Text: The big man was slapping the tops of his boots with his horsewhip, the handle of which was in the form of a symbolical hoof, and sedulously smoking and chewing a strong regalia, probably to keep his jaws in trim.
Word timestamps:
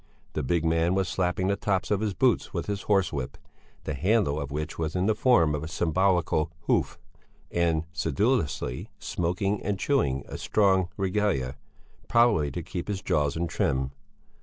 The 0.33 0.41
big 0.41 0.65
man 0.65 0.95
was 0.95 1.07
slapping 1.07 1.45
the 1.45 1.55
tops 1.55 1.91
of 1.91 1.99
his 1.99 2.15
boots 2.15 2.51
with 2.55 2.65
his 2.65 2.81
horsewhip, 2.89 3.37
the 3.83 3.93
handle 3.93 4.41
of 4.41 4.49
which 4.49 4.79
was 4.79 4.95
in 4.95 5.05
the 5.05 5.13
form 5.13 5.53
of 5.53 5.63
a 5.63 5.67
symbolical 5.67 6.51
hoof, 6.61 6.97
and 7.51 7.83
sedulously 7.93 8.89
smoking 8.97 9.61
and 9.61 9.77
chewing 9.77 10.23
a 10.27 10.39
strong 10.39 10.89
regalia, 10.97 11.55
probably 12.07 12.49
to 12.49 12.63
keep 12.63 12.87
his 12.87 13.03
jaws 13.03 13.37
in 13.37 13.45
trim. 13.45 13.91